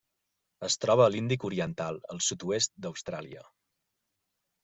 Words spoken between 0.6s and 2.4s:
Es troba a l'Índic oriental: el